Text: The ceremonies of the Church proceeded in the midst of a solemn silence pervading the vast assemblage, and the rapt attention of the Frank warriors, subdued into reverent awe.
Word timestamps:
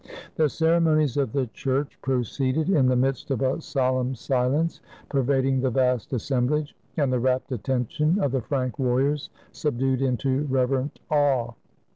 The 0.33 0.49
ceremonies 0.49 1.15
of 1.15 1.31
the 1.31 1.45
Church 1.45 1.95
proceeded 2.01 2.71
in 2.71 2.87
the 2.87 2.95
midst 2.95 3.29
of 3.29 3.43
a 3.43 3.61
solemn 3.61 4.15
silence 4.15 4.81
pervading 5.09 5.61
the 5.61 5.69
vast 5.69 6.11
assemblage, 6.11 6.75
and 6.97 7.13
the 7.13 7.19
rapt 7.19 7.51
attention 7.51 8.17
of 8.19 8.31
the 8.31 8.41
Frank 8.41 8.79
warriors, 8.79 9.29
subdued 9.51 10.01
into 10.01 10.45
reverent 10.47 10.97
awe. 11.11 11.51